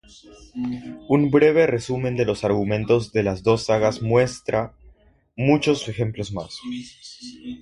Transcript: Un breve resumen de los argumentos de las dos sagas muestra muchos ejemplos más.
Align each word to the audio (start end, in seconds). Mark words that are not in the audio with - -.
Un 1.09 1.29
breve 1.29 1.67
resumen 1.67 2.15
de 2.17 2.25
los 2.25 2.43
argumentos 2.43 3.11
de 3.11 3.21
las 3.21 3.43
dos 3.43 3.65
sagas 3.65 4.01
muestra 4.01 4.73
muchos 5.35 5.87
ejemplos 5.87 6.31
más. 6.33 6.57